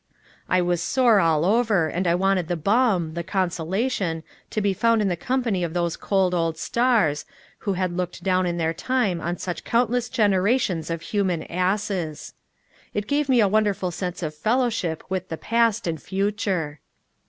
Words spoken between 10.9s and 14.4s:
human asses. It gave me a wonderful sense of